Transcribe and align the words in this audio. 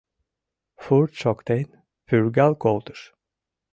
Фурт 0.83 1.11
шоктен, 1.21 1.67
пӱргал 2.07 2.53
колтыш. 2.63 3.01